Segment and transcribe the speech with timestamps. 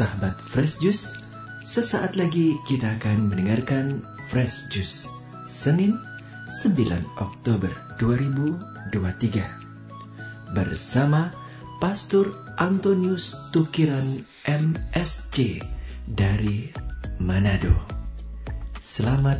[0.00, 1.12] sahabat Fresh Juice,
[1.60, 4.00] sesaat lagi kita akan mendengarkan
[4.32, 5.12] Fresh Juice
[5.44, 6.00] Senin
[6.64, 7.68] 9 Oktober
[8.00, 11.28] 2023 bersama
[11.84, 15.60] Pastor Antonius Tukiran MSC
[16.08, 16.72] dari
[17.20, 17.76] Manado.
[18.80, 19.36] Selamat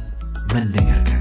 [0.52, 1.19] mendengarkan.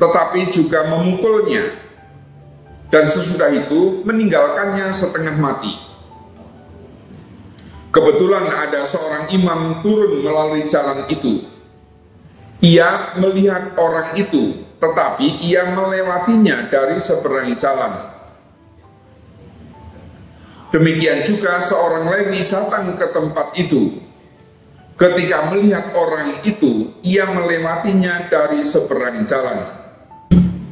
[0.01, 1.77] tetapi juga memukulnya.
[2.89, 5.73] Dan sesudah itu meninggalkannya setengah mati.
[7.93, 11.52] Kebetulan ada seorang imam turun melalui jalan itu
[12.59, 18.13] ia melihat orang itu, tetapi ia melewatinya dari seberang jalan.
[20.73, 24.01] Demikian juga seorang Lewi datang ke tempat itu.
[24.97, 29.69] Ketika melihat orang itu, ia melewatinya dari seberang jalan.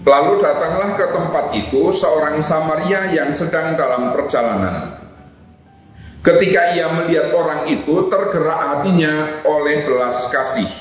[0.02, 4.98] Lalu datanglah ke tempat itu seorang Samaria yang sedang dalam perjalanan.
[6.26, 10.81] Ketika ia melihat orang itu, tergerak hatinya oleh belas kasih.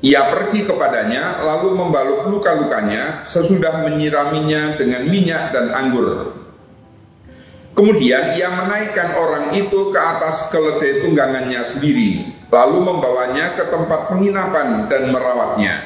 [0.00, 6.40] Ia pergi kepadanya lalu membalut luka-lukanya sesudah menyiraminya dengan minyak dan anggur.
[7.76, 14.88] Kemudian ia menaikkan orang itu ke atas keledai tunggangannya sendiri, lalu membawanya ke tempat penginapan
[14.88, 15.84] dan merawatnya.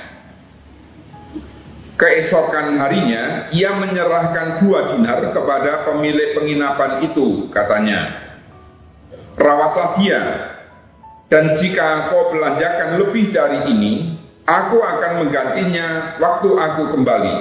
[1.94, 8.10] Keesokan harinya, ia menyerahkan dua dinar kepada pemilik penginapan itu, katanya.
[9.38, 10.22] Rawatlah dia,
[11.32, 14.14] dan jika kau belanjakan lebih dari ini,
[14.44, 17.36] aku akan menggantinya waktu aku kembali.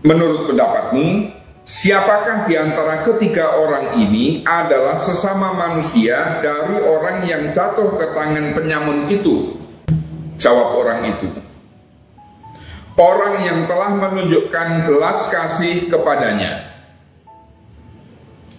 [0.00, 1.28] Menurut pendapatmu,
[1.68, 8.56] siapakah di antara ketiga orang ini adalah sesama manusia dari orang yang jatuh ke tangan
[8.56, 9.60] penyamun itu?
[10.40, 11.28] Jawab orang itu.
[12.96, 16.72] Orang yang telah menunjukkan belas kasih kepadanya.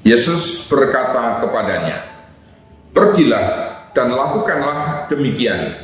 [0.01, 2.05] Yesus berkata kepadanya,
[2.89, 5.75] Pergilah dan lakukanlah demikian.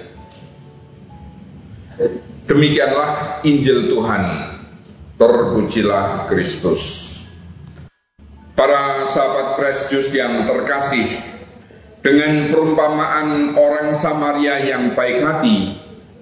[2.47, 4.23] Demikianlah Injil Tuhan.
[5.17, 7.13] Terpujilah Kristus.
[8.53, 9.57] Para sahabat
[9.89, 11.09] Juice yang terkasih,
[12.05, 15.77] dengan perumpamaan orang Samaria yang baik hati,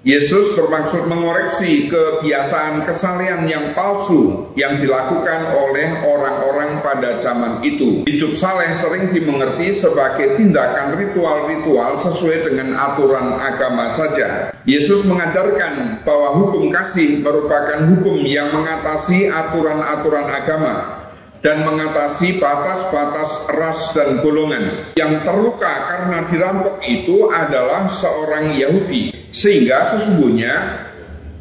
[0.06, 8.08] Yesus bermaksud mengoreksi kebiasaan kesalehan yang palsu yang dilakukan oleh orang-orang pada zaman itu.
[8.08, 14.56] Hidup saleh sering dimengerti sebagai tindakan ritual-ritual sesuai dengan aturan agama saja.
[14.64, 21.06] Yesus mengajarkan bahwa hukum kasih merupakan hukum yang mengatasi aturan-aturan agama
[21.46, 24.98] dan mengatasi batas-batas ras dan golongan.
[24.98, 29.30] Yang terluka karena dirampok itu adalah seorang Yahudi.
[29.30, 30.54] Sehingga sesungguhnya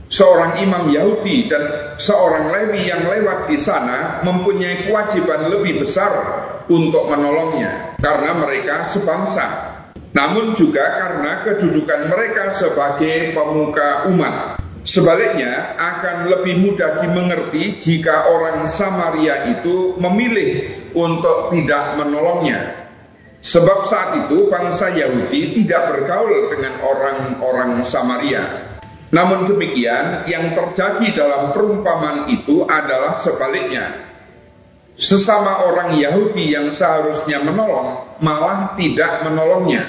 [0.09, 6.13] seorang imam Yahudi dan seorang Lewi yang lewat di sana mempunyai kewajiban lebih besar
[6.69, 9.75] untuk menolongnya karena mereka sebangsa.
[10.15, 14.63] Namun juga karena kedudukan mereka sebagai pemuka umat.
[14.85, 22.85] Sebaliknya, akan lebih mudah dimengerti jika orang Samaria itu memilih untuk tidak menolongnya.
[23.41, 28.74] Sebab saat itu bangsa Yahudi tidak bergaul dengan orang-orang Samaria.
[29.15, 34.11] Namun demikian, yang terjadi dalam perumpamaan itu adalah sebaliknya.
[34.99, 39.87] Sesama orang Yahudi yang seharusnya menolong malah tidak menolongnya.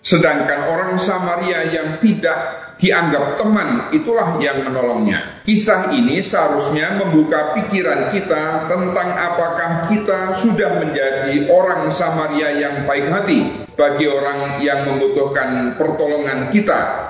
[0.00, 5.44] Sedangkan orang Samaria yang tidak dianggap teman, itulah yang menolongnya.
[5.44, 13.12] Kisah ini seharusnya membuka pikiran kita tentang apakah kita sudah menjadi orang Samaria yang baik
[13.12, 13.40] hati
[13.76, 17.09] bagi orang yang membutuhkan pertolongan kita.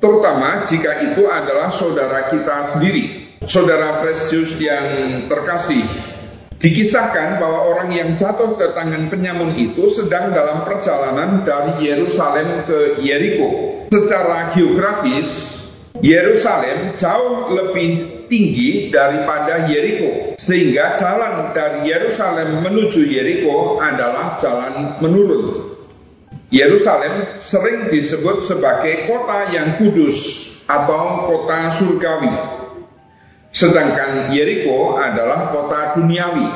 [0.00, 3.36] Terutama jika itu adalah saudara kita sendiri.
[3.44, 4.84] Saudara Precious yang
[5.28, 5.84] terkasih,
[6.60, 13.00] Dikisahkan bahwa orang yang jatuh ke tangan penyamun itu sedang dalam perjalanan dari Yerusalem ke
[13.00, 13.48] Yeriko.
[13.88, 15.56] Secara geografis,
[16.04, 25.69] Yerusalem jauh lebih tinggi daripada Yeriko, sehingga jalan dari Yerusalem menuju Yeriko adalah jalan menurun.
[26.50, 32.34] Yerusalem sering disebut sebagai kota yang kudus atau kota surgawi.
[33.54, 36.50] Sedangkan Yeriko adalah kota duniawi.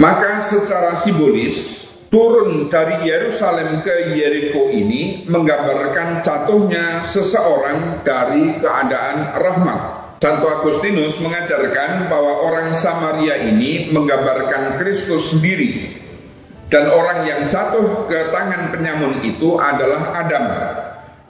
[0.00, 9.80] Maka secara simbolis turun dari Yerusalem ke Yeriko ini menggambarkan jatuhnya seseorang dari keadaan rahmat.
[10.20, 15.99] Santo Agustinus mengajarkan bahwa orang Samaria ini menggambarkan Kristus sendiri
[16.70, 20.46] dan orang yang jatuh ke tangan penyamun itu adalah Adam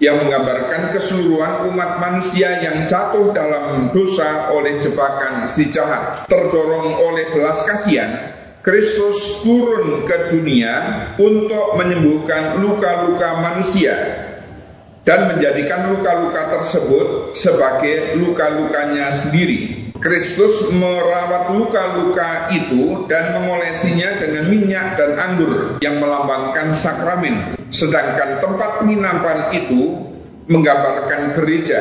[0.00, 6.28] yang menggambarkan keseluruhan umat manusia yang jatuh dalam dosa oleh jebakan si jahat.
[6.28, 13.96] Terdorong oleh belas kasihan, Kristus turun ke dunia untuk menyembuhkan luka-luka manusia
[15.08, 19.79] dan menjadikan luka-luka tersebut sebagai luka-lukanya sendiri.
[20.00, 27.52] Kristus merawat luka-luka itu dan mengolesinya dengan minyak dan anggur yang melambangkan sakramen.
[27.68, 30.00] Sedangkan tempat penginapan itu
[30.48, 31.80] menggambarkan gereja.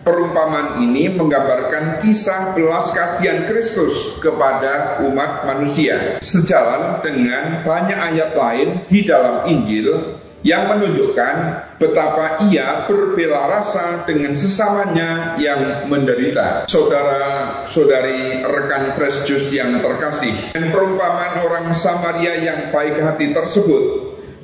[0.00, 6.18] Perumpamaan ini menggambarkan kisah belas kasihan Kristus kepada umat manusia.
[6.24, 11.34] Sejalan dengan banyak ayat lain di dalam Injil yang menunjukkan
[11.76, 16.64] betapa ia berbela rasa dengan sesamanya yang menderita.
[16.64, 23.82] Saudara-saudari rekan Fresh Juice yang terkasih, dan perumpamaan orang Samaria yang baik hati tersebut,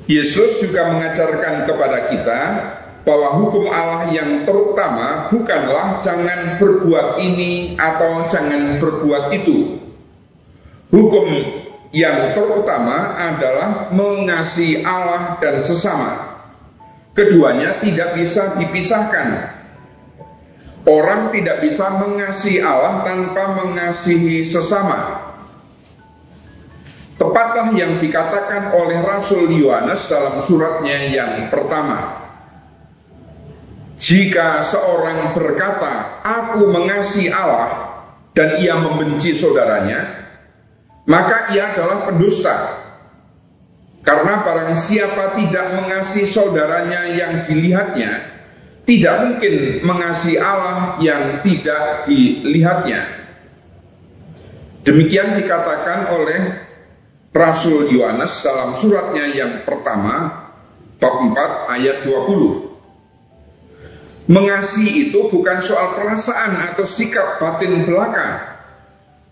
[0.05, 2.41] Yesus juga mengajarkan kepada kita
[3.07, 9.79] bahwa hukum Allah yang terutama bukanlah jangan berbuat ini atau jangan berbuat itu.
[10.91, 11.27] Hukum
[11.97, 16.37] yang terutama adalah mengasihi Allah dan sesama.
[17.17, 19.57] Keduanya tidak bisa dipisahkan.
[20.85, 25.25] Orang tidak bisa mengasihi Allah tanpa mengasihi sesama.
[27.17, 32.29] Tepatlah yang dikatakan oleh Rasul Yohanes dalam suratnya yang pertama.
[33.97, 37.97] Jika seorang berkata, "Aku mengasihi Allah,"
[38.37, 40.26] dan ia membenci saudaranya,
[41.07, 42.83] maka ia adalah pendusta.
[44.03, 48.11] Karena barang siapa tidak mengasihi saudaranya yang dilihatnya,
[48.87, 53.03] tidak mungkin mengasihi Allah yang tidak dilihatnya.
[54.87, 56.39] Demikian dikatakan oleh
[57.35, 60.47] Rasul Yohanes dalam suratnya yang pertama,
[60.95, 64.31] bab 4 ayat 20.
[64.31, 68.56] Mengasihi itu bukan soal perasaan atau sikap batin belaka,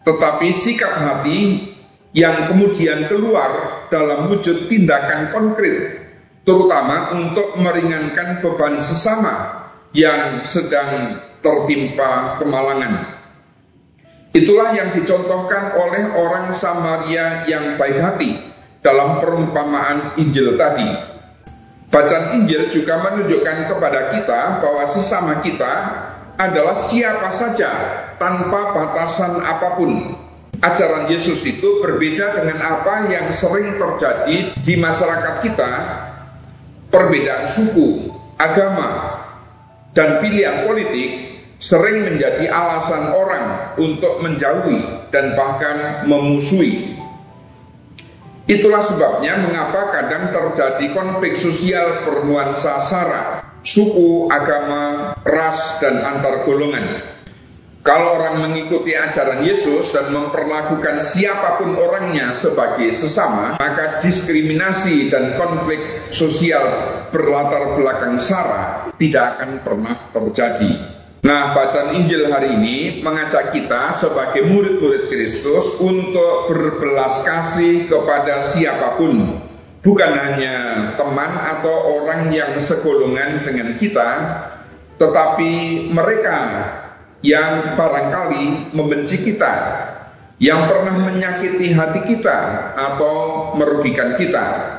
[0.06, 1.74] tetapi sikap hati
[2.16, 6.08] yang kemudian keluar dalam wujud tindakan konkret,
[6.46, 13.18] terutama untuk meringankan beban sesama yang sedang tertimpa kemalangan.
[14.36, 18.36] Itulah yang dicontohkan oleh orang Samaria yang baik hati
[18.84, 21.16] dalam perumpamaan Injil tadi.
[21.88, 25.74] Bacaan Injil juga menunjukkan kepada kita bahwa sesama kita
[26.36, 27.72] adalah siapa saja
[28.20, 29.92] tanpa batasan apa pun.
[30.64, 35.72] Ajaran Yesus itu berbeda dengan apa yang sering terjadi di masyarakat kita,
[36.90, 39.20] perbedaan suku, agama,
[39.92, 46.98] dan pilihan politik sering menjadi alasan orang untuk menjauhi dan bahkan memusuhi.
[48.46, 57.02] Itulah sebabnya mengapa kadang terjadi konflik sosial bernuansa sara suku, agama, ras, dan antar golongan.
[57.86, 65.38] Kalau orang mengikuti ajaran Yesus dan memperlakukan siapa pun orangnya sebagai sesama, maka diskriminasi dan
[65.38, 66.66] konflik sosial
[67.14, 70.74] berlatar belakang sara tidak akan pernah terjadi.
[71.26, 78.98] Nah, bacaan Injil hari ini mengajak kita sebagai murid-murid Kristus untuk berbelas kasih kepada siapa
[78.98, 79.45] pun,
[79.86, 80.56] bukan hanya
[80.98, 84.10] teman atau orang yang segolongan dengan kita,
[84.98, 86.38] tetapi mereka
[87.22, 89.54] yang barangkali membenci kita,
[90.42, 93.16] yang pernah menyakiti hati kita atau
[93.54, 94.74] merugikan kita.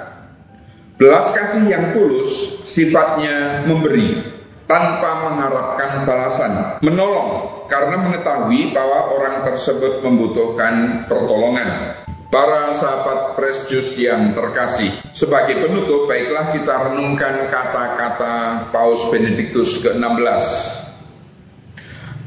[0.99, 4.27] Belas kasih yang tulus sifatnya memberi,
[4.67, 12.03] tanpa mengharapkan balasan, menolong karena mengetahui bahwa orang tersebut membutuhkan pertolongan.
[12.37, 20.45] Para sahabat Fresh Juice yang terkasih, sebagai penutup baiklah kita renungkan kata-kata Paus Benediktus ke-16.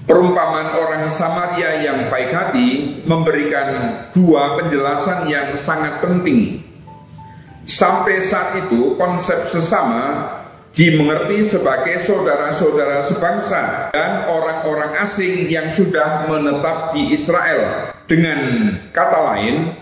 [0.09, 2.69] Perumpamaan orang Samaria yang baik hati
[3.05, 6.65] memberikan dua penjelasan yang sangat penting.
[7.69, 10.25] Sampai saat itu konsep sesama
[10.73, 17.93] dimengerti sebagai saudara-saudara sebangsa dan orang-orang asing yang sudah menetap di Israel.
[18.09, 19.78] Dengan kata lain,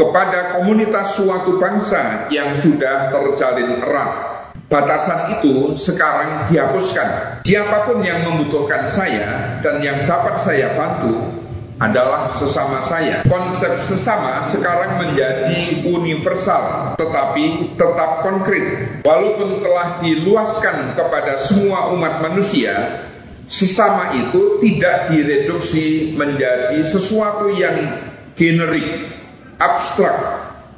[0.00, 4.40] kepada komunitas suatu bangsa yang sudah terjalin erat.
[4.72, 7.42] Batasan itu sekarang dihapuskan.
[7.44, 11.40] Siapa pun yang membutuhkan saya dan yang dapat saya bantu,
[11.80, 13.24] adalah sesama saya.
[13.24, 19.00] Konsep sesama sekarang menjadi universal, tetapi tetap konkret.
[19.00, 23.00] Walaupun telah diluaskan kepada semua umat manusia,
[23.48, 27.96] sesama itu tidak direduksi menjadi sesuatu yang
[28.36, 29.19] generik,
[29.60, 30.16] abstrak,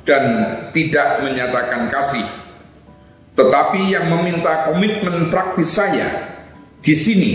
[0.03, 0.25] dan
[0.75, 2.27] tidak menyatakan kasih.
[3.33, 6.29] Tetapi yang meminta komitmen praktis saya
[6.85, 7.33] di sini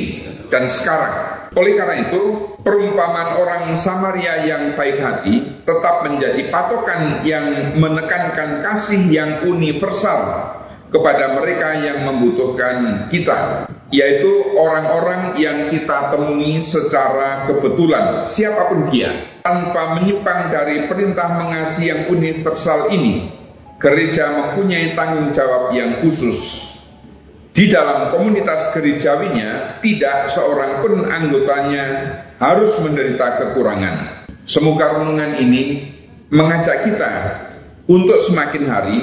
[0.52, 2.22] dan sekarang oleh karena itu,
[2.62, 10.54] perumpamaan orang Samaria yang baik hati tetap menjadi patokan yang menekankan kasih yang universal
[10.94, 19.40] kepada mereka yang membutuhkan kita, yaitu orang-orang yang kita temui secara kebetulan, siapa pun dia,
[19.40, 23.32] tanpa menyimpang dari perintah mengasihi yang universal ini.
[23.78, 26.66] Gereja mempunyai tanggung jawab yang khusus
[27.58, 31.86] di dalam komunitas gerejawinya, tidak seorang pun anggotanya
[32.38, 34.30] harus menderita kekurangan.
[34.46, 35.90] Semoga renungan ini
[36.30, 37.14] mengajak kita
[37.90, 38.98] untuk semakin hari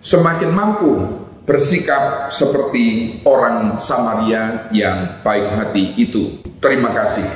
[0.00, 1.19] semakin mampu
[1.50, 6.38] bersikap seperti orang Samaria yang baik hati itu.
[6.62, 7.26] Terima kasih.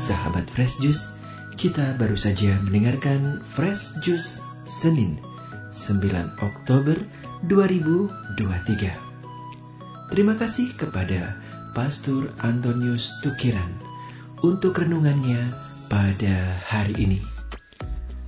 [0.00, 1.12] Sahabat Fresh Juice,
[1.60, 5.20] kita baru saja mendengarkan Fresh Juice Senin
[5.76, 6.96] 9 Oktober
[7.52, 10.08] 2023.
[10.08, 11.36] Terima kasih kepada
[11.76, 13.76] Pastor Antonius Tukiran
[14.40, 15.52] untuk renungannya
[15.92, 17.20] pada hari ini.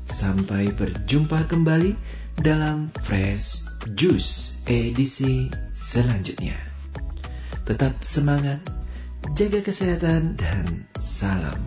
[0.04, 3.64] Sampai berjumpa kembali dalam Fresh
[3.97, 6.59] Juice edisi selanjutnya.
[7.66, 8.62] Tetap semangat,
[9.35, 11.61] jaga kesehatan, dan salam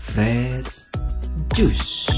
[0.00, 0.88] Fresh
[1.52, 2.08] Juice.